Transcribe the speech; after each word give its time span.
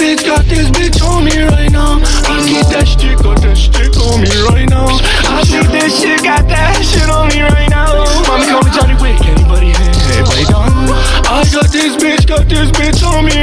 bitch 0.00 0.24
got 0.24 0.44
this 0.46 0.70
bitch 0.70 0.96
on 1.04 1.24
me 1.24 1.36
right 1.44 1.70
now. 1.70 2.00
I 2.24 2.40
get 2.48 2.72
that 2.72 2.88
shit, 2.88 3.20
got 3.20 3.36
that 3.44 3.52
shit 3.52 3.92
on 4.00 4.24
me 4.24 4.32
right 4.48 4.68
now. 4.68 4.88
I 5.28 5.44
see 5.44 5.60
that 5.60 5.92
shit, 5.92 6.24
got 6.24 6.48
that 6.48 6.80
shit 6.80 7.08
on 7.12 7.28
me 7.28 7.44
right 7.44 7.68
now. 7.68 8.08
Mommy 8.24 8.48
call 8.48 8.64
me 8.64 8.72
Johnny 8.72 8.96
Wick, 8.96 9.20
anybody 9.28 9.76
here? 9.76 9.92
Everybody 10.16 10.48
down. 10.48 10.72
I 11.28 11.44
got 11.52 11.68
this 11.68 12.00
bitch, 12.00 12.24
got 12.26 12.48
this 12.48 12.72
bitch 12.72 13.04
on 13.04 13.28
me 13.28 13.39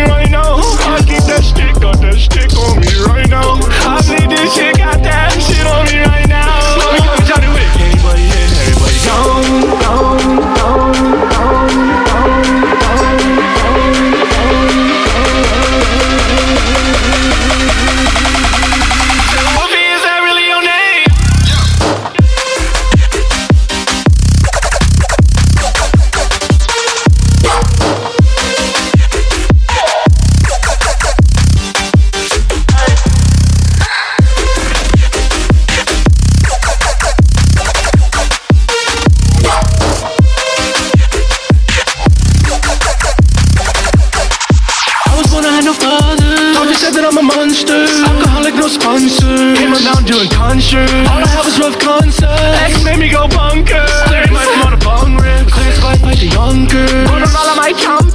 monster. 47.57 48.05
Alcoholic, 48.05 48.55
no 48.55 48.67
sponsor. 48.67 49.55
Came 49.55 49.73
on 49.73 49.83
down 49.83 50.03
doing 50.03 50.29
concerts. 50.29 50.91
All 51.09 51.21
I 51.23 51.27
have 51.27 51.47
is 51.47 51.59
rough 51.59 51.79
concepts. 51.79 52.41
X 52.61 52.83
made 52.83 52.99
me 52.99 53.09
go 53.09 53.27
bunker. 53.27 53.85
Cleared 54.07 54.31
my 54.31 54.45
phone 54.61 54.73
a 54.73 54.77
bong 54.77 55.17
rip. 55.17 55.47
Cleared 55.47 55.73
spike 55.75 56.01
by 56.01 56.15
the 56.15 56.27
younger. 56.27 56.85
Put 57.07 57.21
all 57.23 57.49
of 57.49 57.57
my 57.57 57.73
chompers. 57.73 58.06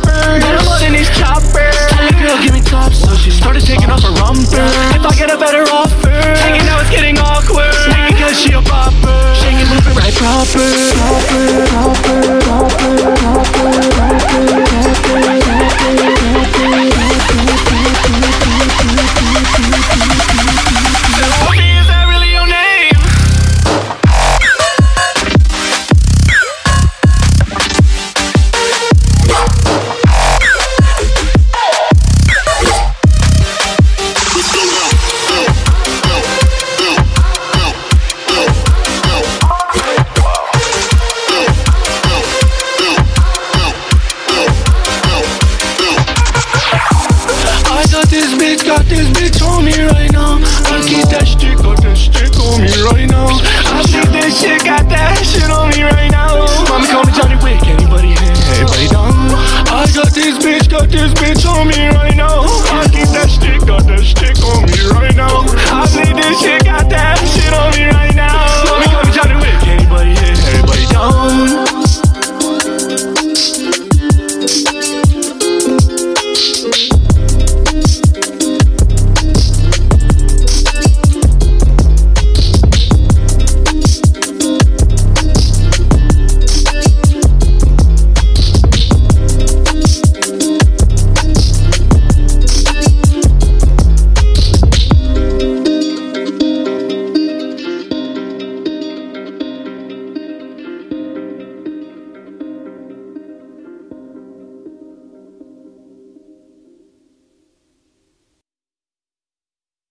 this 48.93 49.09
bitch 49.17 49.41
on 49.41 49.65
me 49.65 49.73
right 49.73 50.13
now. 50.13 50.37
I 50.69 50.85
keep 50.85 51.09
that 51.09 51.25
stick, 51.25 51.57
got 51.57 51.81
that 51.81 51.97
stick 51.97 52.37
on 52.37 52.61
me 52.61 52.73
right 52.85 53.09
now. 53.09 53.29
I 53.73 53.81
see 53.89 54.05
this 54.13 54.41
shit, 54.41 54.65
got 54.65 54.89
that 54.89 55.17
shit 55.25 55.49
on 55.49 55.73
me 55.73 55.83
right 55.83 56.11
now. 56.13 56.45
Mommy 56.69 56.87
call 56.89 57.05
me 57.05 57.13
Johnny 57.17 57.37
Wick, 57.41 57.63
anybody 57.65 58.13
here? 58.13 58.37
Anybody 58.61 58.89
down. 58.93 59.13
I 59.73 59.89
got 59.97 60.13
this 60.13 60.37
bitch, 60.39 60.69
got 60.69 60.89
this 60.93 61.13
bitch 61.17 61.45
on 61.49 61.69
me 61.69 61.89
right 61.97 62.17
now. 62.17 62.45
I 62.69 62.85
keep 62.93 63.09
that 63.17 63.33
stick, 63.33 63.65
got 63.65 63.87
that 63.89 64.05
stick 64.05 64.37
on 64.45 64.69
me 64.69 64.77
right 64.93 65.17
now. 65.17 65.49
I 65.73 65.87
see 65.89 66.13
this 66.13 66.41
shit. 66.41 66.62